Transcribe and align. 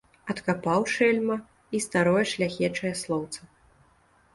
Адкапаў, 0.33 0.85
шэльма, 0.93 1.37
і 1.75 1.83
старое 1.87 2.25
шляхечае 2.35 2.93
слоўца. 3.07 3.41